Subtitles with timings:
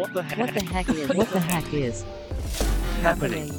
[0.00, 0.38] What the heck?
[0.38, 1.14] What the heck is?
[1.14, 2.04] What the heck is
[3.02, 3.50] happening?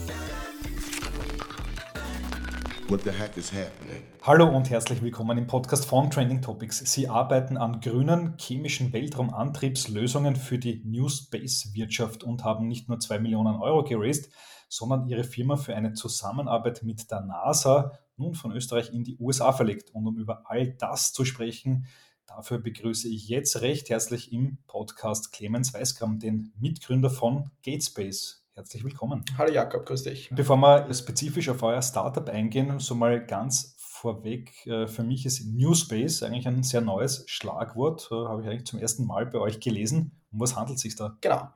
[2.88, 4.02] What the heck is happening?
[4.24, 6.80] Hallo und herzlich willkommen im Podcast von Trending Topics.
[6.80, 13.00] Sie arbeiten an grünen chemischen Weltraumantriebslösungen für die New Space Wirtschaft und haben nicht nur
[13.00, 14.32] 2 Millionen Euro geraced,
[14.68, 19.52] sondern ihre Firma für eine Zusammenarbeit mit der NASA nun von Österreich in die USA
[19.52, 19.94] verlegt.
[19.94, 21.86] Und um über all das zu sprechen,
[22.28, 28.46] Dafür begrüße ich jetzt recht herzlich im Podcast Clemens Weißgram, den Mitgründer von GateSpace.
[28.54, 29.24] Herzlich willkommen.
[29.38, 30.30] Hallo Jakob, grüß dich.
[30.32, 35.46] Bevor wir spezifisch auf euer Startup eingehen, so mal ganz vorweg, äh, für mich ist
[35.46, 39.40] New Space eigentlich ein sehr neues Schlagwort, äh, habe ich eigentlich zum ersten Mal bei
[39.40, 40.12] euch gelesen.
[40.32, 41.18] Um was handelt es sich da?
[41.22, 41.50] Genau.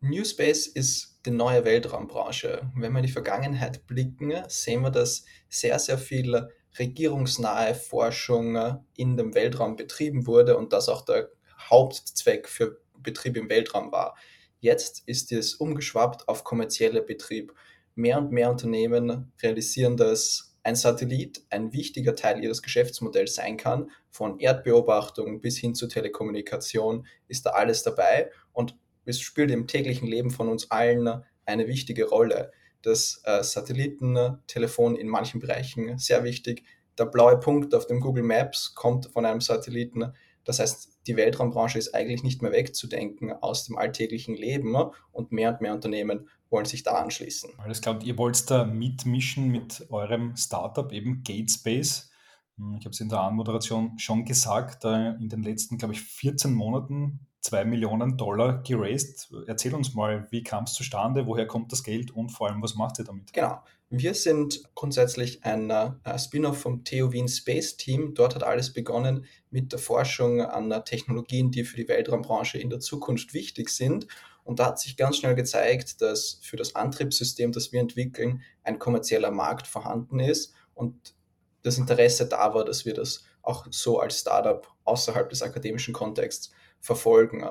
[0.00, 2.70] New Space ist die neue Weltraumbranche.
[2.76, 9.16] Wenn wir in die Vergangenheit blicken, sehen wir, dass sehr, sehr viele regierungsnahe Forschung in
[9.16, 11.30] dem Weltraum betrieben wurde und das auch der
[11.70, 14.16] Hauptzweck für Betrieb im Weltraum war.
[14.60, 17.54] Jetzt ist es umgeschwappt auf kommerzielle Betrieb.
[17.94, 23.90] Mehr und mehr Unternehmen realisieren, dass ein Satellit ein wichtiger Teil ihres Geschäftsmodells sein kann.
[24.10, 30.06] Von Erdbeobachtung bis hin zur Telekommunikation ist da alles dabei und es spielt im täglichen
[30.06, 36.64] Leben von uns allen eine wichtige Rolle das äh, Satellitentelefon in manchen Bereichen sehr wichtig.
[36.98, 40.12] Der blaue Punkt auf dem Google Maps kommt von einem Satelliten.
[40.44, 44.74] Das heißt, die Weltraumbranche ist eigentlich nicht mehr wegzudenken aus dem alltäglichen Leben
[45.12, 47.50] und mehr und mehr Unternehmen wollen sich da anschließen.
[47.58, 52.10] Alles klar, ihr wollt da mitmischen mit eurem Startup, eben GateSpace.
[52.56, 56.52] Hm, ich habe es in der Anmoderation schon gesagt, in den letzten, glaube ich, 14
[56.52, 59.30] Monaten 2 Millionen Dollar geraced.
[59.46, 62.74] Erzähl uns mal, wie kam es zustande, woher kommt das Geld und vor allem, was
[62.74, 63.32] macht ihr damit?
[63.32, 63.62] Genau.
[63.90, 68.12] Wir sind grundsätzlich ein uh, Spin-off vom TU Wien Space Team.
[68.14, 72.68] Dort hat alles begonnen mit der Forschung an uh, Technologien, die für die Weltraumbranche in
[72.68, 74.06] der Zukunft wichtig sind.
[74.44, 78.78] Und da hat sich ganz schnell gezeigt, dass für das Antriebssystem, das wir entwickeln, ein
[78.78, 81.14] kommerzieller Markt vorhanden ist und
[81.62, 86.50] das Interesse da war, dass wir das auch so als Startup außerhalb des akademischen Kontexts
[86.80, 87.44] verfolgen.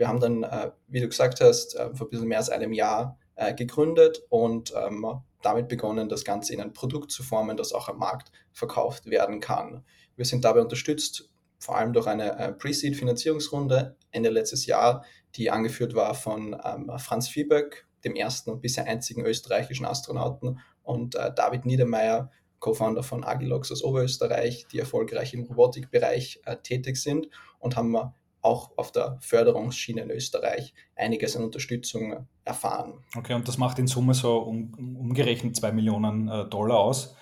[0.00, 2.72] Wir haben dann, äh, wie du gesagt hast, äh, vor ein bisschen mehr als einem
[2.72, 7.74] Jahr äh, gegründet und ähm, damit begonnen, das Ganze in ein Produkt zu formen, das
[7.74, 9.84] auch am Markt verkauft werden kann.
[10.16, 15.04] Wir sind dabei unterstützt, vor allem durch eine Pre-Seed-Finanzierungsrunde Ende letztes Jahr,
[15.34, 21.14] die angeführt war von ähm, Franz Viehböck, dem ersten und bisher einzigen österreichischen Astronauten, und
[21.14, 27.92] David Niedermeyer, Co-Founder von Agilox aus Oberösterreich, die erfolgreich im Robotikbereich tätig sind und haben
[28.42, 33.04] auch auf der Förderungsschiene in Österreich einiges an Unterstützung erfahren.
[33.16, 37.16] Okay, und das macht in Summe so um, umgerechnet 2 Millionen äh, Dollar aus.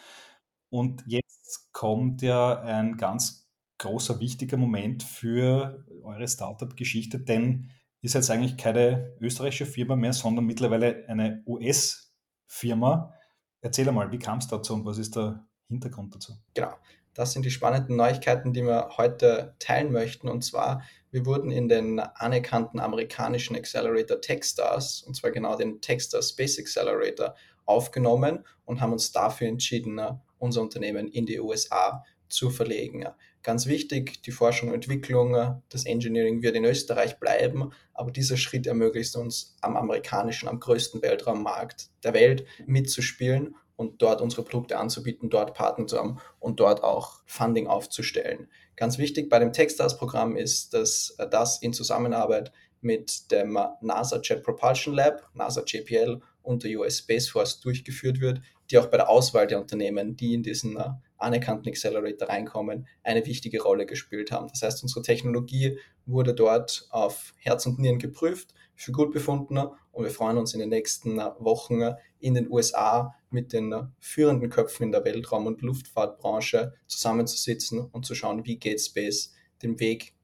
[0.70, 3.48] Und jetzt kommt ja ein ganz
[3.78, 10.44] großer, wichtiger Moment für eure Startup-Geschichte, denn ist jetzt eigentlich keine österreichische Firma mehr, sondern
[10.44, 13.12] mittlerweile eine US-Firma.
[13.60, 16.34] Erzähl mal, wie kam es dazu und was ist der Hintergrund dazu?
[16.54, 16.74] Genau,
[17.18, 20.28] das sind die spannenden Neuigkeiten, die wir heute teilen möchten.
[20.28, 26.30] Und zwar, wir wurden in den anerkannten amerikanischen Accelerator Techstars, und zwar genau den Techstars
[26.30, 27.34] Space Accelerator,
[27.66, 30.00] aufgenommen und haben uns dafür entschieden,
[30.38, 33.04] unser Unternehmen in die USA zu verlegen.
[33.42, 38.68] Ganz wichtig, die Forschung und Entwicklung, das Engineering wird in Österreich bleiben, aber dieser Schritt
[38.68, 45.30] ermöglicht uns am amerikanischen, am größten Weltraummarkt der Welt mitzuspielen und dort unsere Produkte anzubieten,
[45.30, 48.48] dort Partner zu haben und dort auch Funding aufzustellen.
[48.74, 54.42] Ganz wichtig bei dem Techstars-Programm ist, dass äh, das in Zusammenarbeit mit dem NASA Jet
[54.42, 58.40] Propulsion Lab, NASA JPL und der US Space Force durchgeführt wird,
[58.70, 63.24] die auch bei der Auswahl der Unternehmen, die in diesen äh, anerkannten Accelerator reinkommen, eine
[63.26, 64.48] wichtige Rolle gespielt haben.
[64.48, 70.04] Das heißt, unsere Technologie wurde dort auf Herz und Nieren geprüft für gut befunden und
[70.04, 71.80] wir freuen uns in den nächsten Wochen
[72.20, 78.14] in den USA mit den führenden Köpfen in der Weltraum- und Luftfahrtbranche zusammenzusitzen und zu
[78.14, 80.14] schauen, wie GateSpace den Weg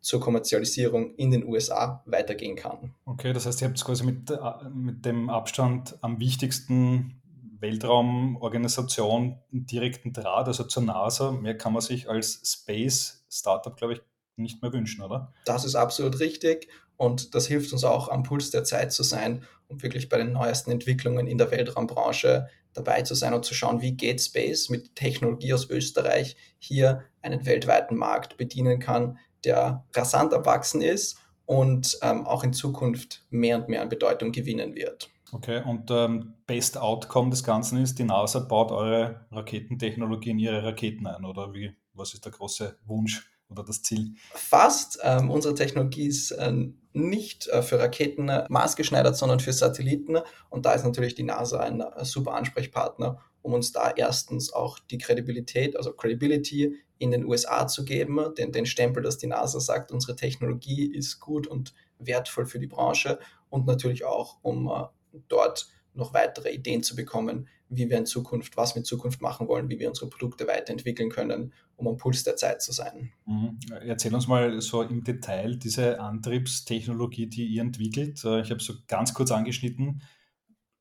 [0.00, 2.94] zur Kommerzialisierung in den USA weitergehen kann.
[3.04, 4.32] Okay, das heißt, ihr habt quasi mit,
[4.74, 7.20] mit dem Abstand am wichtigsten
[7.60, 11.30] Weltraumorganisation einen direkten Draht, also zur NASA.
[11.30, 14.00] Mehr kann man sich als Space Startup, glaube ich,
[14.36, 15.32] nicht mehr wünschen, oder?
[15.44, 16.68] Das ist absolut richtig.
[17.00, 20.32] Und das hilft uns auch am Puls der Zeit zu sein und wirklich bei den
[20.32, 24.96] neuesten Entwicklungen in der Weltraumbranche dabei zu sein und zu schauen, wie Gate Space mit
[24.96, 31.16] Technologie aus Österreich hier einen weltweiten Markt bedienen kann, der rasant erwachsen ist
[31.46, 35.08] und ähm, auch in Zukunft mehr und mehr an Bedeutung gewinnen wird.
[35.32, 40.62] Okay, und ähm, Best Outcome des Ganzen ist, die NASA baut eure Raketentechnologie in ihre
[40.62, 41.74] Raketen ein, oder wie?
[41.94, 44.14] Was ist der große Wunsch oder das Ziel?
[44.32, 44.98] Fast.
[45.02, 46.52] Ähm, unsere Technologie ist äh,
[46.92, 50.18] nicht äh, für Raketen äh, maßgeschneidert, sondern für Satelliten.
[50.48, 54.78] Und da ist natürlich die NASA ein äh, super Ansprechpartner, um uns da erstens auch
[54.78, 59.58] die Kredibilität, also Credibility in den USA zu geben, den, den Stempel, dass die NASA
[59.58, 63.18] sagt, unsere Technologie ist gut und wertvoll für die Branche
[63.48, 64.84] und natürlich auch, um äh,
[65.28, 69.48] dort noch weitere Ideen zu bekommen, wie wir in Zukunft, was wir in Zukunft machen
[69.48, 73.12] wollen, wie wir unsere Produkte weiterentwickeln können, um am Puls der Zeit zu sein.
[73.26, 73.58] Mhm.
[73.86, 78.24] Erzähl uns mal so im Detail diese Antriebstechnologie, die ihr entwickelt.
[78.24, 80.02] Äh, ich habe so ganz kurz angeschnitten,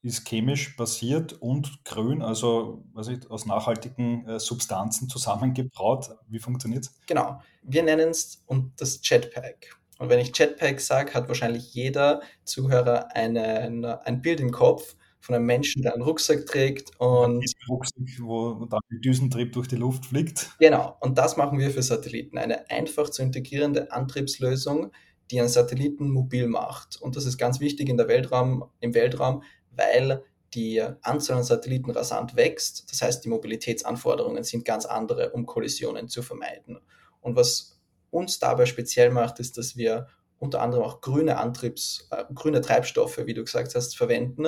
[0.02, 6.12] ist chemisch basiert und grün, also was ich, aus nachhaltigen äh, Substanzen zusammengebraut.
[6.28, 7.00] Wie funktioniert es?
[7.06, 7.42] Genau.
[7.64, 8.46] Wir nennen es
[8.78, 9.78] das Jetpack.
[9.98, 15.36] Und wenn ich Jetpack sage, hat wahrscheinlich jeder Zuhörer einen, ein Bild im Kopf von
[15.36, 19.76] einem Menschen, der einen Rucksack trägt und Ein Rucksack, wo dann mit Düsentrieb durch die
[19.76, 20.52] Luft fliegt.
[20.60, 22.38] genau, und das machen wir für Satelliten.
[22.38, 24.92] Eine einfach zu integrierende Antriebslösung,
[25.32, 27.00] die einen Satelliten mobil macht.
[27.02, 30.24] Und das ist ganz wichtig in der Weltraum, im Weltraum, weil
[30.54, 32.92] die Anzahl an Satelliten rasant wächst.
[32.92, 36.80] Das heißt, die Mobilitätsanforderungen sind ganz andere, um Kollisionen zu vermeiden.
[37.22, 37.80] Und was
[38.10, 40.08] uns dabei speziell macht, ist, dass wir
[40.40, 44.48] unter anderem auch grüne Antriebs, äh, grüne Treibstoffe, wie du gesagt hast, verwenden,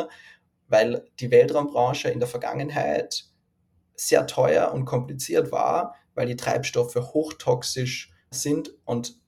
[0.72, 3.26] weil die Weltraumbranche in der Vergangenheit
[3.96, 9.20] sehr teuer und kompliziert war, weil die Treibstoffe hochtoxisch sind und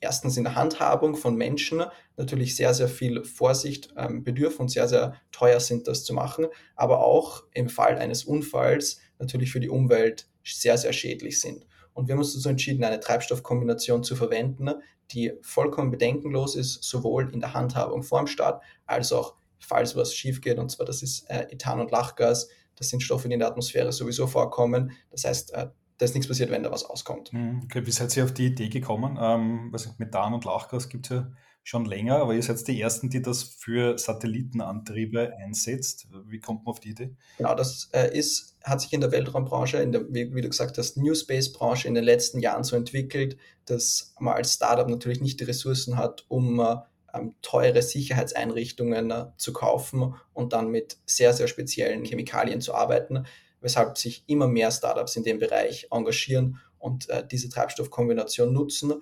[0.00, 1.84] erstens in der Handhabung von Menschen
[2.16, 6.46] natürlich sehr, sehr viel Vorsicht ähm, bedürfen und sehr, sehr teuer sind, das zu machen,
[6.74, 11.64] aber auch im Fall eines Unfalls natürlich für die Umwelt sehr, sehr schädlich sind.
[11.94, 14.70] Und wir haben uns dazu entschieden, eine Treibstoffkombination zu verwenden,
[15.12, 20.40] die vollkommen bedenkenlos ist, sowohl in der Handhabung vorm Start als auch, falls was schief
[20.40, 20.58] geht.
[20.58, 22.48] Und zwar, das ist äh, Ethan und Lachgas.
[22.76, 24.92] Das sind Stoffe, die in der Atmosphäre sowieso vorkommen.
[25.10, 25.68] Das heißt, äh,
[25.98, 27.30] da ist nichts passiert, wenn da was auskommt.
[27.32, 29.18] Hm, okay, wie seid ihr auf die Idee gekommen?
[29.20, 31.30] Ähm, was Methan und Lachgas gibt es ja
[31.64, 36.08] schon länger, aber ihr seid die Ersten, die das für Satellitenantriebe einsetzt.
[36.26, 37.14] Wie kommt man auf die Idee?
[37.38, 40.76] Genau, das äh, ist, hat sich in der Weltraumbranche, in der, wie, wie du gesagt
[40.78, 45.38] hast, New Space-Branche in den letzten Jahren so entwickelt, dass man als Startup natürlich nicht
[45.38, 46.76] die Ressourcen hat, um äh,
[47.14, 53.26] ähm, teure Sicherheitseinrichtungen äh, zu kaufen und dann mit sehr, sehr speziellen Chemikalien zu arbeiten,
[53.60, 58.94] weshalb sich immer mehr Startups in dem Bereich engagieren und äh, diese Treibstoffkombination nutzen,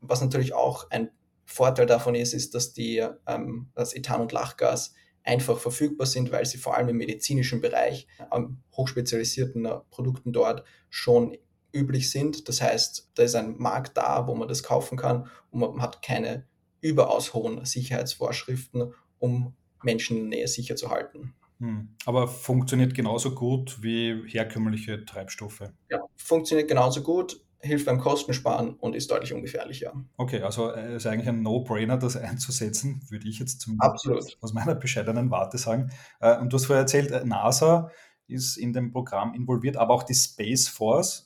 [0.00, 1.10] was natürlich auch ein
[1.44, 6.46] Vorteil davon ist, ist, dass die, ähm, das Ethan und Lachgas einfach verfügbar sind, weil
[6.46, 11.36] sie vor allem im medizinischen Bereich an hochspezialisierten äh, Produkten dort schon
[11.72, 12.48] üblich sind.
[12.48, 16.02] Das heißt, da ist ein Markt da, wo man das kaufen kann und man hat
[16.02, 16.46] keine
[16.88, 21.34] überaus hohen Sicherheitsvorschriften, um Menschen in der Nähe sicher zu halten.
[21.58, 21.88] Hm.
[22.04, 25.70] Aber funktioniert genauso gut wie herkömmliche Treibstoffe.
[25.90, 29.92] Ja, funktioniert genauso gut hilft beim Kostensparen und ist deutlich ungefährlicher.
[30.16, 34.38] Okay, also es äh, ist eigentlich ein No-Brainer, das einzusetzen, würde ich jetzt zumindest Absolut.
[34.40, 35.90] aus meiner bescheidenen Warte sagen.
[36.20, 37.90] Äh, und du hast vorher erzählt, äh, NASA
[38.28, 41.25] ist in dem Programm involviert, aber auch die Space Force.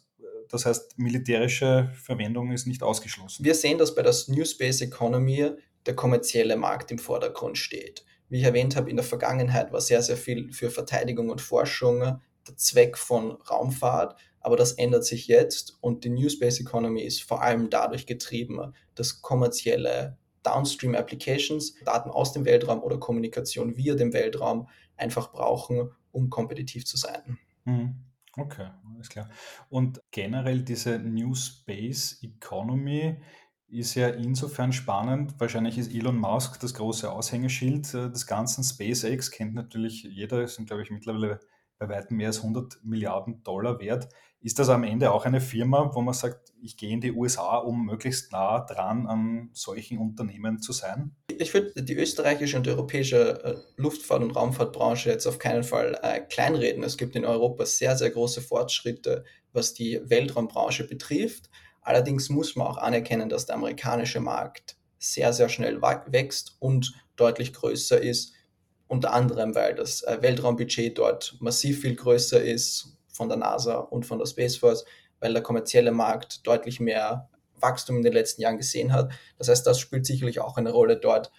[0.50, 3.44] Das heißt, militärische Verwendung ist nicht ausgeschlossen.
[3.44, 5.50] Wir sehen, dass bei der New Space Economy
[5.86, 8.04] der kommerzielle Markt im Vordergrund steht.
[8.28, 12.00] Wie ich erwähnt habe, in der Vergangenheit war sehr, sehr viel für Verteidigung und Forschung
[12.00, 14.18] der Zweck von Raumfahrt.
[14.40, 18.72] Aber das ändert sich jetzt und die New Space Economy ist vor allem dadurch getrieben,
[18.94, 25.90] dass kommerzielle Downstream Applications, Daten aus dem Weltraum oder Kommunikation via dem Weltraum einfach brauchen,
[26.12, 27.38] um kompetitiv zu sein.
[27.64, 27.96] Mhm.
[28.40, 29.28] Okay, alles klar.
[29.68, 33.20] Und generell diese New Space Economy
[33.68, 35.38] ist ja insofern spannend.
[35.38, 38.64] Wahrscheinlich ist Elon Musk das große Aushängeschild äh, des ganzen.
[38.64, 41.40] SpaceX kennt natürlich jeder, sind glaube ich mittlerweile
[41.80, 44.08] bei weitem mehr als 100 Milliarden Dollar wert.
[44.42, 47.56] Ist das am Ende auch eine Firma, wo man sagt, ich gehe in die USA,
[47.56, 51.16] um möglichst nah dran an solchen Unternehmen zu sein?
[51.38, 56.20] Ich würde die österreichische und europäische äh, Luftfahrt- und Raumfahrtbranche jetzt auf keinen Fall äh,
[56.20, 56.84] kleinreden.
[56.84, 61.48] Es gibt in Europa sehr, sehr große Fortschritte, was die Weltraumbranche betrifft.
[61.80, 67.54] Allerdings muss man auch anerkennen, dass der amerikanische Markt sehr, sehr schnell wächst und deutlich
[67.54, 68.34] größer ist.
[68.90, 74.04] Unter anderem, weil das äh, Weltraumbudget dort massiv viel größer ist von der NASA und
[74.04, 74.84] von der Space Force,
[75.20, 79.12] weil der kommerzielle Markt deutlich mehr Wachstum in den letzten Jahren gesehen hat.
[79.38, 81.30] Das heißt, das spielt sicherlich auch eine Rolle dort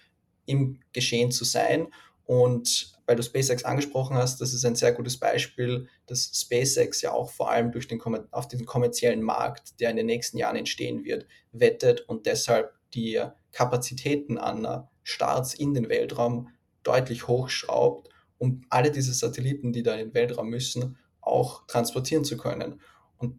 [0.46, 1.88] im Geschehen zu sein.
[2.24, 7.12] Und weil du SpaceX angesprochen hast, das ist ein sehr gutes Beispiel, dass SpaceX ja
[7.12, 11.04] auch vor allem durch den, auf den kommerziellen Markt, der in den nächsten Jahren entstehen
[11.04, 16.48] wird, wettet und deshalb die Kapazitäten an Starts in den Weltraum
[16.82, 18.08] deutlich hochschraubt,
[18.38, 22.80] um alle diese Satelliten, die da in den Weltraum müssen, auch transportieren zu können.
[23.16, 23.38] Und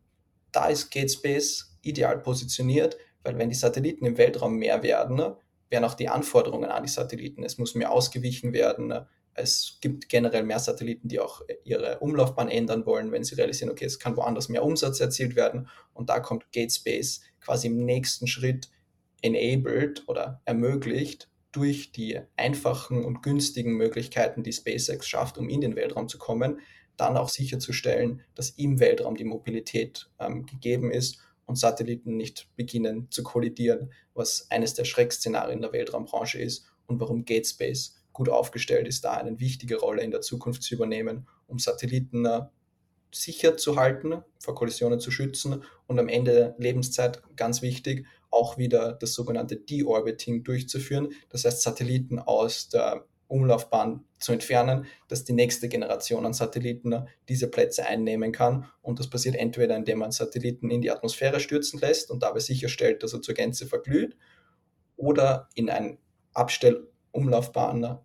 [0.52, 5.36] da ist GateSpace ideal positioniert, weil wenn die Satelliten im Weltraum mehr werden,
[5.70, 7.44] werden auch die Anforderungen an die Satelliten.
[7.44, 8.94] Es muss mehr ausgewichen werden.
[9.34, 13.86] Es gibt generell mehr Satelliten, die auch ihre Umlaufbahn ändern wollen, wenn sie realisieren, okay,
[13.86, 15.68] es kann woanders mehr Umsatz erzielt werden.
[15.94, 18.70] Und da kommt GateSpace quasi im nächsten Schritt
[19.22, 25.76] enabled oder ermöglicht durch die einfachen und günstigen Möglichkeiten, die SpaceX schafft, um in den
[25.78, 26.60] Weltraum zu kommen,
[26.98, 33.08] dann auch sicherzustellen, dass im Weltraum die Mobilität ähm, gegeben ist und Satelliten nicht beginnen
[33.12, 39.06] zu kollidieren, was eines der Schreckszenarien der Weltraumbranche ist und warum GateSpace gut aufgestellt ist,
[39.06, 42.42] da eine wichtige Rolle in der Zukunft zu übernehmen, um Satelliten äh,
[43.12, 48.58] sicher zu halten, vor Kollisionen zu schützen und am Ende der Lebenszeit, ganz wichtig, auch
[48.58, 55.34] wieder das sogenannte Deorbiting durchzuführen, das heißt Satelliten aus der Umlaufbahn zu entfernen, dass die
[55.34, 58.70] nächste Generation an Satelliten diese Plätze einnehmen kann.
[58.82, 63.02] Und das passiert entweder, indem man Satelliten in die Atmosphäre stürzen lässt und dabei sicherstellt,
[63.02, 64.16] dass er zur Gänze verglüht,
[64.96, 65.98] oder in eine
[66.34, 67.98] Abstellumlaufbahn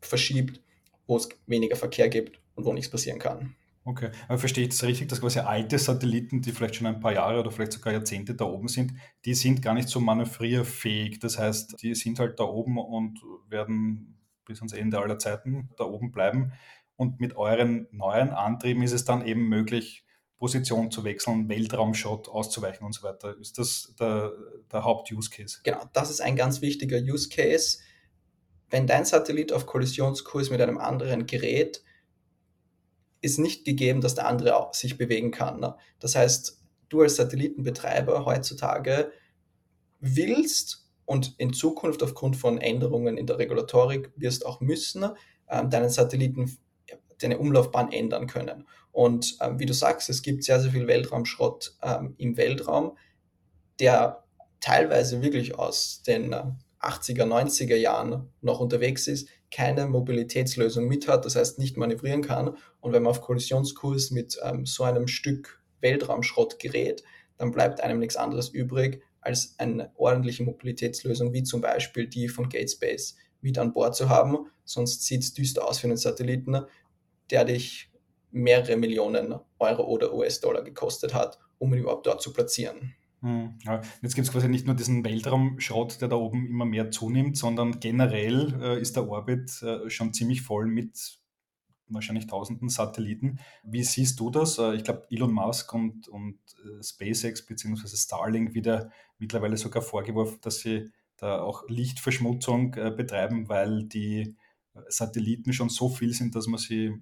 [0.00, 0.60] verschiebt,
[1.06, 3.56] wo es weniger Verkehr gibt und wo nichts passieren kann.
[3.88, 7.12] Okay, aber verstehe ich das richtig, dass quasi alte Satelliten, die vielleicht schon ein paar
[7.12, 11.20] Jahre oder vielleicht sogar Jahrzehnte da oben sind, die sind gar nicht so manövrierfähig.
[11.20, 15.84] Das heißt, die sind halt da oben und werden bis ans Ende aller Zeiten da
[15.84, 16.52] oben bleiben.
[16.96, 20.04] Und mit euren neuen Antrieben ist es dann eben möglich,
[20.36, 23.38] Position zu wechseln, Weltraumshot auszuweichen und so weiter.
[23.38, 24.32] Ist das der,
[24.72, 25.60] der Haupt-Use-Case?
[25.62, 27.78] Genau, das ist ein ganz wichtiger Use-Case.
[28.68, 31.84] Wenn dein Satellit auf Kollisionskurs mit einem anderen Gerät
[33.20, 35.60] ist nicht gegeben, dass der andere sich bewegen kann.
[35.60, 35.74] Ne?
[36.00, 39.10] Das heißt, du als Satellitenbetreiber heutzutage
[40.00, 45.06] willst und in Zukunft aufgrund von Änderungen in der Regulatorik wirst auch müssen,
[45.48, 46.56] ähm, deinen Satelliten
[47.20, 48.66] deine Umlaufbahn ändern können.
[48.92, 52.96] Und ähm, wie du sagst, es gibt sehr, sehr viel Weltraumschrott ähm, im Weltraum,
[53.80, 54.24] der
[54.60, 56.34] teilweise wirklich aus den
[56.80, 62.56] 80er, 90er Jahren noch unterwegs ist, keine Mobilitätslösung mit hat, das heißt nicht manövrieren kann.
[62.80, 67.02] Und wenn man auf Kollisionskurs mit ähm, so einem Stück Weltraumschrott gerät,
[67.38, 72.48] dann bleibt einem nichts anderes übrig, als eine ordentliche Mobilitätslösung, wie zum Beispiel die von
[72.48, 74.46] GateSpace, mit an Bord zu haben.
[74.64, 76.62] Sonst sieht es düster aus für einen Satelliten,
[77.30, 77.90] der dich
[78.30, 82.94] mehrere Millionen Euro oder US-Dollar gekostet hat, um ihn überhaupt dort zu platzieren.
[83.26, 86.92] Hm, ja, jetzt gibt es quasi nicht nur diesen Weltraumschrott, der da oben immer mehr
[86.92, 91.18] zunimmt, sondern generell äh, ist der Orbit äh, schon ziemlich voll mit
[91.88, 93.40] wahrscheinlich tausenden Satelliten.
[93.64, 94.58] Wie siehst du das?
[94.58, 97.96] Äh, ich glaube, Elon Musk und, und äh, SpaceX bzw.
[97.96, 104.36] Starlink wieder mittlerweile sogar vorgeworfen, dass sie da auch Lichtverschmutzung äh, betreiben, weil die
[104.86, 106.94] Satelliten schon so viel sind, dass man sie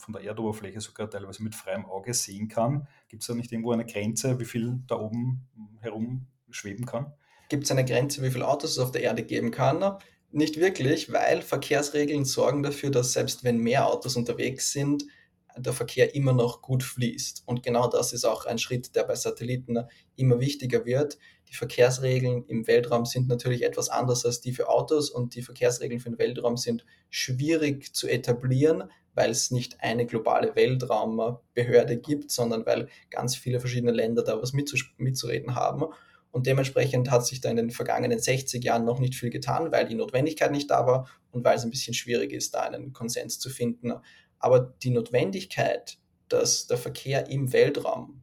[0.00, 2.88] von der Erdoberfläche sogar teilweise mit freiem Auge sehen kann.
[3.08, 5.48] Gibt es da nicht irgendwo eine Grenze, wie viel da oben
[5.80, 7.12] herum schweben kann?
[7.48, 9.98] Gibt es eine Grenze, wie viele Autos es auf der Erde geben kann?
[10.32, 15.04] Nicht wirklich, weil Verkehrsregeln sorgen dafür, dass selbst wenn mehr Autos unterwegs sind,
[15.56, 17.42] der Verkehr immer noch gut fließt.
[17.46, 19.78] Und genau das ist auch ein Schritt, der bei Satelliten
[20.16, 21.18] immer wichtiger wird.
[21.50, 26.00] Die Verkehrsregeln im Weltraum sind natürlich etwas anders als die für Autos und die Verkehrsregeln
[26.00, 32.64] für den Weltraum sind schwierig zu etablieren, weil es nicht eine globale Weltraumbehörde gibt, sondern
[32.66, 35.86] weil ganz viele verschiedene Länder da was mitzureden haben.
[36.30, 39.88] Und dementsprechend hat sich da in den vergangenen 60 Jahren noch nicht viel getan, weil
[39.88, 43.40] die Notwendigkeit nicht da war und weil es ein bisschen schwierig ist, da einen Konsens
[43.40, 43.94] zu finden.
[44.38, 48.22] Aber die Notwendigkeit, dass der Verkehr im Weltraum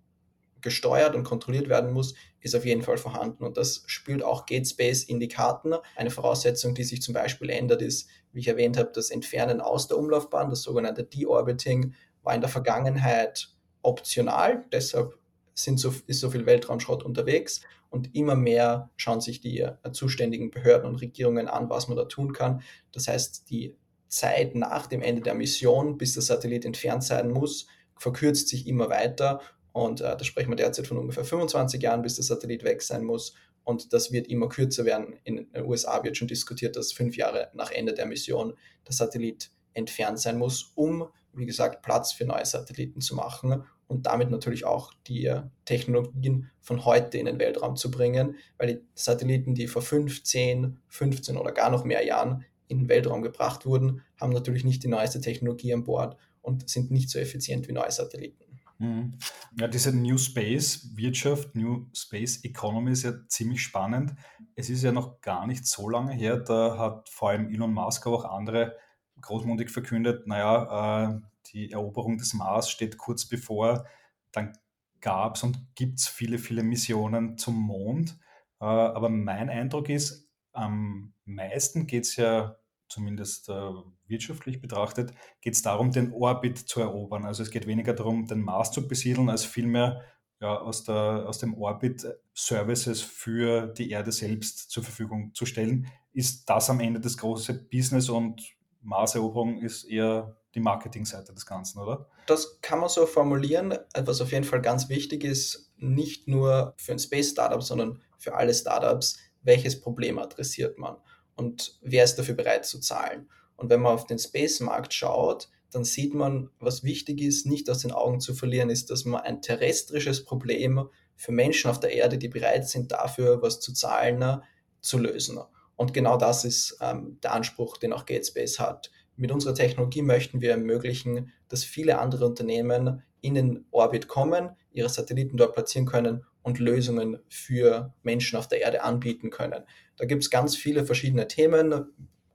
[0.61, 3.43] gesteuert und kontrolliert werden muss, ist auf jeden Fall vorhanden.
[3.43, 5.73] Und das spült auch GateSpace in die Karten.
[5.95, 9.87] Eine Voraussetzung, die sich zum Beispiel ändert, ist, wie ich erwähnt habe, das Entfernen aus
[9.87, 13.49] der Umlaufbahn, das sogenannte Deorbiting, war in der Vergangenheit
[13.81, 14.65] optional.
[14.71, 15.17] Deshalb
[15.53, 20.51] sind so, ist so viel Weltraumschrott unterwegs und immer mehr schauen sich die äh, zuständigen
[20.51, 22.61] Behörden und Regierungen an, was man da tun kann.
[22.91, 23.75] Das heißt, die
[24.07, 28.89] Zeit nach dem Ende der Mission, bis der Satellit entfernt sein muss, verkürzt sich immer
[28.89, 29.41] weiter.
[29.77, 33.03] Und äh, da sprechen wir derzeit von ungefähr 25 Jahren, bis der Satellit weg sein
[33.03, 33.35] muss.
[33.63, 35.19] Und das wird immer kürzer werden.
[35.23, 38.55] In den USA wird schon diskutiert, dass fünf Jahre nach Ende der Mission
[38.87, 44.07] der Satellit entfernt sein muss, um, wie gesagt, Platz für neue Satelliten zu machen und
[44.07, 48.81] damit natürlich auch die äh, Technologien von heute in den Weltraum zu bringen, weil die
[48.95, 54.01] Satelliten, die vor 15, 15 oder gar noch mehr Jahren in den Weltraum gebracht wurden,
[54.19, 57.91] haben natürlich nicht die neueste Technologie an Bord und sind nicht so effizient wie neue
[57.91, 58.46] Satelliten.
[58.79, 59.17] Mhm.
[59.59, 64.13] Ja, diese New Space Wirtschaft, New Space Economy ist ja ziemlich spannend.
[64.55, 68.05] Es ist ja noch gar nicht so lange her, da hat vor allem Elon Musk,
[68.05, 68.75] aber auch andere
[69.21, 71.21] großmundig verkündet, naja, äh,
[71.53, 73.85] die Eroberung des Mars steht kurz bevor,
[74.31, 74.53] dann
[75.01, 78.19] gab es und gibt es viele, viele Missionen zum Mond.
[78.59, 82.57] Äh, aber mein Eindruck ist, am meisten geht es ja,
[82.89, 83.71] zumindest äh,
[84.07, 87.25] wirtschaftlich betrachtet, geht es darum, den Orbit zu erobern.
[87.25, 90.01] Also es geht weniger darum, den Mars zu besiedeln, als vielmehr
[90.39, 95.87] ja, aus, der, aus dem Orbit Services für die Erde selbst zur Verfügung zu stellen.
[96.13, 98.41] Ist das am Ende das große Business und
[98.81, 102.07] Marseroberung ist eher die Marketingseite des Ganzen, oder?
[102.25, 103.77] Das kann man so formulieren.
[103.95, 108.35] Was auf jeden Fall ganz wichtig ist, nicht nur für ein Space Startup, sondern für
[108.35, 110.97] alle Startups, welches Problem adressiert man
[111.37, 113.29] und wer ist dafür bereit zu zahlen.
[113.55, 117.79] Und wenn man auf den Space-Markt schaut, dann sieht man, was wichtig ist, nicht aus
[117.79, 122.17] den Augen zu verlieren, ist, dass man ein terrestrisches Problem für Menschen auf der Erde,
[122.17, 124.41] die bereit sind, dafür was zu zahlen,
[124.81, 125.39] zu lösen.
[125.75, 128.91] Und genau das ist ähm, der Anspruch, den auch GateSpace hat.
[129.15, 134.89] Mit unserer Technologie möchten wir ermöglichen, dass viele andere Unternehmen in den Orbit kommen, ihre
[134.89, 139.63] Satelliten dort platzieren können und Lösungen für Menschen auf der Erde anbieten können.
[139.97, 141.85] Da gibt es ganz viele verschiedene Themen.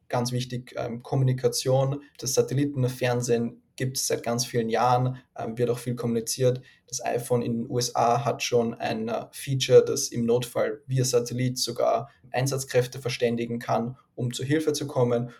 [0.09, 2.03] Ganz wichtig, ähm, Kommunikation.
[2.19, 6.61] Das Satellitenfernsehen gibt es seit ganz vielen Jahren, ähm, wird auch viel kommuniziert.
[6.87, 11.59] Das iPhone in den USA hat schon ein äh, Feature, das im Notfall via Satellit
[11.59, 15.31] sogar Einsatzkräfte verständigen kann, um zur Hilfe zu kommen.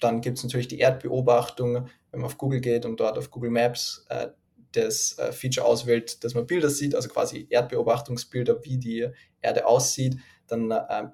[0.00, 3.50] Dann gibt es natürlich die Erdbeobachtung, wenn man auf Google geht und dort auf Google
[3.50, 4.28] Maps äh,
[4.76, 9.08] das äh, Feature auswählt, dass man Bilder sieht, also quasi Erdbeobachtungsbilder, wie die
[9.40, 11.08] Erde aussieht, dann äh,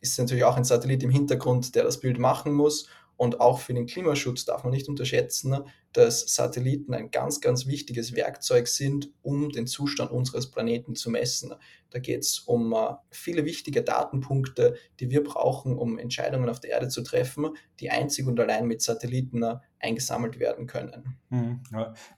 [0.00, 2.88] ist natürlich auch ein Satellit im Hintergrund, der das Bild machen muss.
[3.16, 8.14] Und auch für den Klimaschutz darf man nicht unterschätzen, dass Satelliten ein ganz, ganz wichtiges
[8.14, 11.54] Werkzeug sind, um den Zustand unseres Planeten zu messen.
[11.88, 16.72] Da geht es um äh, viele wichtige Datenpunkte, die wir brauchen, um Entscheidungen auf der
[16.72, 17.48] Erde zu treffen,
[17.80, 21.16] die einzig und allein mit Satelliten äh, eingesammelt werden können.
[21.30, 21.62] Mhm.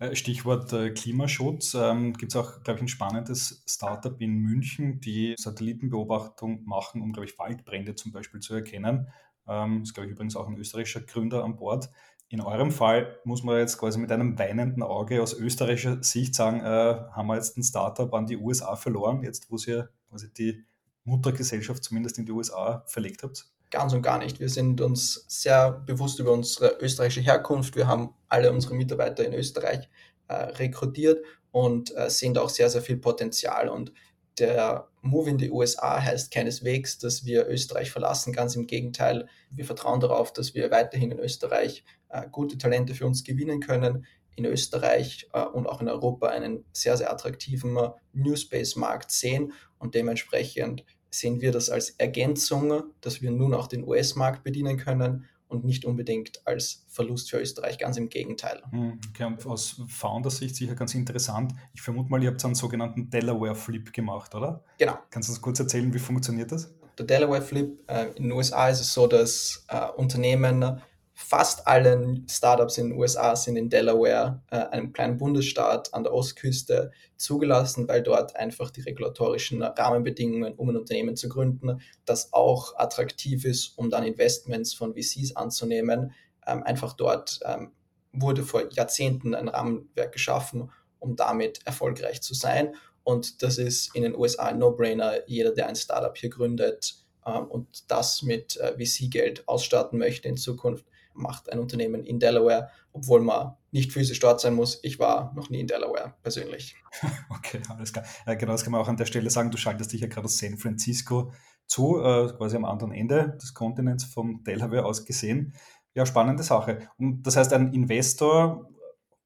[0.01, 1.75] Äh, Stichwort Klimaschutz.
[1.75, 7.13] Ähm, Gibt es auch, glaube ich, ein spannendes Startup in München, die Satellitenbeobachtung machen, um,
[7.13, 9.09] glaube ich, Waldbrände zum Beispiel zu erkennen.
[9.49, 11.91] Ähm, ist, glaube ich, übrigens auch ein österreichischer Gründer an Bord.
[12.31, 16.61] In eurem Fall muss man jetzt quasi mit einem weinenden Auge aus österreichischer Sicht sagen,
[16.61, 16.65] äh,
[17.11, 20.65] haben wir jetzt ein Startup an die USA verloren, jetzt wo ihr quasi die
[21.05, 23.47] Muttergesellschaft zumindest in die USA verlegt habt?
[23.71, 24.41] Ganz und gar nicht.
[24.41, 27.77] Wir sind uns sehr bewusst über unsere österreichische Herkunft.
[27.77, 29.89] Wir haben alle unsere Mitarbeiter in Österreich
[30.29, 33.69] äh, rekrutiert und äh, sehen da auch sehr, sehr viel Potenzial.
[33.69, 33.93] Und
[34.39, 38.33] der Move in die USA heißt keineswegs, dass wir Österreich verlassen.
[38.33, 43.07] Ganz im Gegenteil, wir vertrauen darauf, dass wir weiterhin in Österreich äh, gute Talente für
[43.07, 44.07] uns gewinnen können.
[44.37, 49.53] In Österreich äh, und auch in Europa einen sehr, sehr attraktiven äh, New Space-Markt sehen.
[49.79, 55.27] Und dementsprechend sehen wir das als Ergänzung, dass wir nun auch den US-Markt bedienen können
[55.49, 58.63] und nicht unbedingt als Verlust für Österreich, ganz im Gegenteil.
[58.71, 61.53] Hm, okay, und aus Founder-Sicht sicher ganz interessant.
[61.75, 64.63] Ich vermute mal, ihr habt einen sogenannten Delaware Flip gemacht, oder?
[64.79, 64.99] Genau.
[65.11, 66.73] Kannst du uns kurz erzählen, wie funktioniert das?
[66.99, 70.81] Der Delaware Flip, äh, in den USA ist es so, dass äh, Unternehmen
[71.21, 76.15] fast alle Startups in den USA sind in Delaware, äh, einem kleinen Bundesstaat an der
[76.15, 82.79] Ostküste, zugelassen, weil dort einfach die regulatorischen Rahmenbedingungen, um ein Unternehmen zu gründen, das auch
[82.79, 86.13] attraktiv ist, um dann Investments von VCs anzunehmen,
[86.47, 87.73] ähm, einfach dort ähm,
[88.13, 92.77] wurde vor Jahrzehnten ein Rahmenwerk geschaffen, um damit erfolgreich zu sein.
[93.03, 95.29] Und das ist in den USA ein No-Brainer.
[95.29, 96.95] Jeder, der ein Startup hier gründet
[97.27, 100.87] ähm, und das mit äh, VC-Geld ausstatten möchte in Zukunft,
[101.19, 104.81] macht ein Unternehmen in Delaware, obwohl man nicht physisch dort sein muss.
[104.83, 106.77] Ich war noch nie in Delaware persönlich.
[107.31, 108.05] Okay, alles klar.
[108.27, 109.51] Genau, das kann man auch an der Stelle sagen.
[109.51, 111.33] Du schaltest dich ja gerade aus San Francisco
[111.67, 115.55] zu, äh, quasi am anderen Ende des Kontinents von Delaware aus gesehen.
[115.95, 116.89] Ja, spannende Sache.
[116.99, 118.69] Und das heißt, ein Investor,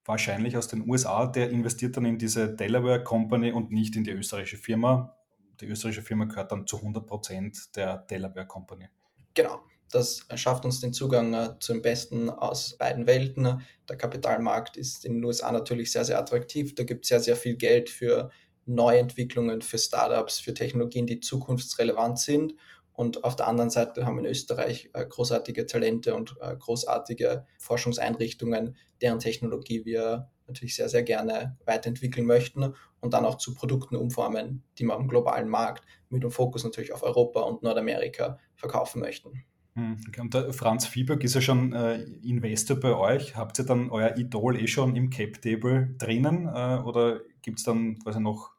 [0.04, 4.10] wahrscheinlich aus den USA, der investiert dann in diese Delaware Company und nicht in die
[4.10, 5.16] österreichische Firma.
[5.60, 8.88] Die österreichische Firma gehört dann zu 100 Prozent der Delaware Company.
[9.34, 9.60] Genau.
[9.92, 13.60] Das schafft uns den Zugang äh, zum Besten aus beiden Welten.
[13.88, 16.74] Der Kapitalmarkt ist in den USA natürlich sehr, sehr attraktiv.
[16.74, 18.30] Da gibt es sehr, sehr viel Geld für
[18.64, 22.54] Neuentwicklungen, für Startups, für Technologien, die zukunftsrelevant sind.
[22.94, 27.46] Und auf der anderen Seite haben wir in Österreich äh, großartige Talente und äh, großartige
[27.58, 33.96] Forschungseinrichtungen, deren Technologie wir natürlich sehr, sehr gerne weiterentwickeln möchten und dann auch zu Produkten
[33.96, 39.00] umformen, die wir am globalen Markt mit dem Fokus natürlich auf Europa und Nordamerika verkaufen
[39.00, 39.44] möchten.
[39.74, 39.96] Hm.
[40.18, 43.36] Und der Franz Fieberg ist ja schon äh, Investor bei euch.
[43.36, 47.98] Habt ihr dann euer Idol eh schon im Cap-Table drinnen äh, oder gibt es dann
[47.98, 48.50] quasi noch,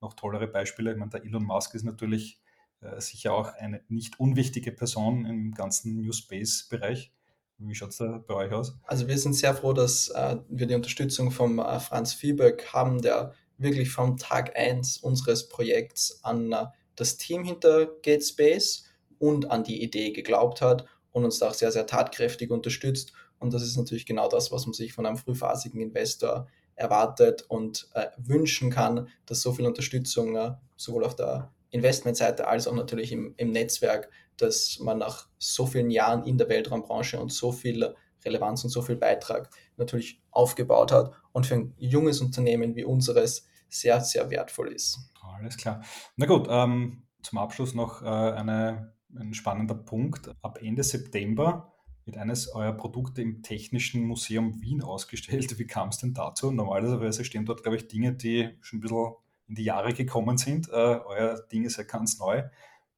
[0.00, 0.92] noch tollere Beispiele?
[0.92, 2.40] Ich meine, der Elon Musk ist natürlich
[2.80, 7.12] äh, sicher auch eine nicht unwichtige Person im ganzen New Space-Bereich.
[7.58, 8.78] Wie schaut es da bei euch aus?
[8.84, 13.02] Also wir sind sehr froh, dass äh, wir die Unterstützung von äh, Franz Fieberg haben,
[13.02, 18.87] der wirklich vom Tag 1 unseres Projekts an äh, das Team hinter GateSpace
[19.18, 23.12] und an die Idee geglaubt hat und uns da auch sehr, sehr tatkräftig unterstützt.
[23.38, 27.88] Und das ist natürlich genau das, was man sich von einem frühphasigen Investor erwartet und
[27.94, 33.12] äh, wünschen kann, dass so viel Unterstützung äh, sowohl auf der Investmentseite als auch natürlich
[33.12, 37.94] im, im Netzwerk, dass man nach so vielen Jahren in der Weltraumbranche und so viel
[38.24, 43.46] Relevanz und so viel Beitrag natürlich aufgebaut hat und für ein junges Unternehmen wie unseres
[43.68, 44.98] sehr, sehr wertvoll ist.
[45.20, 45.82] Alles klar.
[46.16, 50.30] Na gut, ähm, zum Abschluss noch äh, eine, ein spannender Punkt.
[50.42, 51.72] Ab Ende September
[52.04, 55.58] wird eines eurer Produkte im Technischen Museum Wien ausgestellt.
[55.58, 56.50] Wie kam es denn dazu?
[56.50, 59.14] Normalerweise stehen dort, glaube ich, Dinge, die schon ein bisschen
[59.48, 60.68] in die Jahre gekommen sind.
[60.68, 62.44] Äh, euer Ding ist ja ganz neu.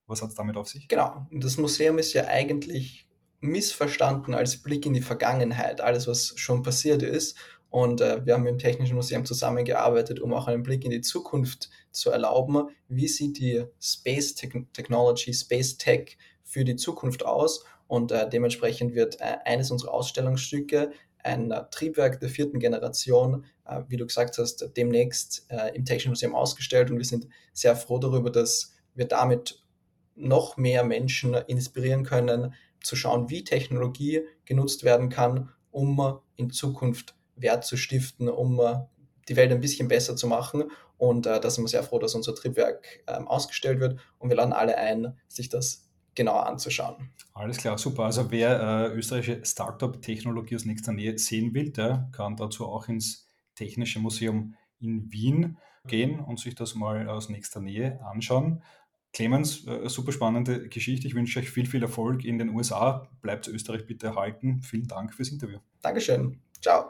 [0.07, 0.88] Was hat es damit auf sich?
[0.88, 3.09] Genau, das Museum ist ja eigentlich
[3.40, 7.37] missverstanden als Blick in die Vergangenheit, alles, was schon passiert ist.
[7.70, 11.70] Und äh, wir haben dem Technischen Museum zusammengearbeitet, um auch einen Blick in die Zukunft
[11.92, 12.68] zu erlauben.
[12.88, 17.64] Wie sieht die Space Technology, Space Tech für die Zukunft aus?
[17.87, 20.90] Und äh, dementsprechend wird äh, eines unserer Ausstellungsstücke
[21.22, 26.11] ein äh, Triebwerk der vierten Generation, äh, wie du gesagt hast, demnächst äh, im Technischen
[26.11, 26.90] Museum ausgestellt.
[26.90, 29.62] Und wir sind sehr froh darüber, dass wir damit
[30.16, 37.14] noch mehr Menschen inspirieren können, zu schauen, wie Technologie genutzt werden kann, um in Zukunft
[37.40, 38.61] Wert zu stiften, um
[39.29, 40.64] die Welt ein bisschen besser zu machen.
[40.98, 43.98] Und äh, da sind wir sehr froh, dass unser Triebwerk ähm, ausgestellt wird.
[44.18, 47.11] Und wir laden alle ein, sich das genauer anzuschauen.
[47.33, 48.05] Alles klar, super.
[48.05, 53.29] Also wer äh, österreichische Startup-Technologie aus nächster Nähe sehen will, der kann dazu auch ins
[53.55, 58.62] Technische Museum in Wien gehen und sich das mal aus nächster Nähe anschauen.
[59.12, 61.07] Clemens, äh, super spannende Geschichte.
[61.07, 63.09] Ich wünsche euch viel, viel Erfolg in den USA.
[63.22, 64.62] Bleibt Österreich bitte erhalten.
[64.62, 65.59] Vielen Dank fürs Interview.
[65.83, 66.40] Dankeschön.
[66.61, 66.89] Ciao.